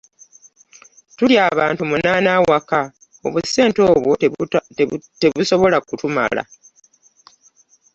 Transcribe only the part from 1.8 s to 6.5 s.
munaana awaka obusente obwo tebusobola kutumala.